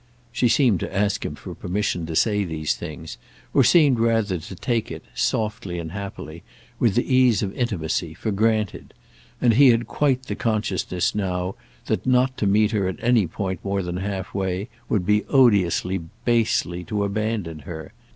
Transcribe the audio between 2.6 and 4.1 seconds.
things, or seemed